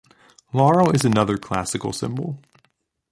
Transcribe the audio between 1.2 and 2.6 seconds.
classical symbol.